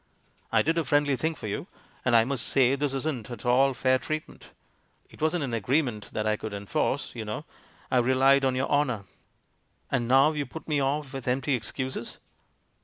[0.51, 1.67] I did a friendly thing for you,
[2.03, 4.49] and I must say this isn't at all fair treatment.
[5.11, 7.45] It wasn't an agreement that I could enforce, you know—
[7.91, 9.05] I relied on your honour.
[9.91, 12.17] And now you put me off with empty excuses."